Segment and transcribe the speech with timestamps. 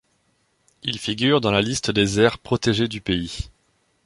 [0.81, 3.51] Il figure dans la liste des aires protégées du pays.